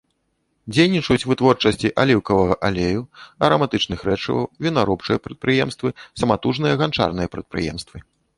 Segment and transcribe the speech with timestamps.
[0.75, 3.01] Дзейнічаюць вытворчасці аліўкавага алею,
[3.49, 5.89] араматычных рэчываў, вінаробчыя прадпрыемствы,
[6.23, 7.97] саматужныя ганчарныя прадпрыемствы.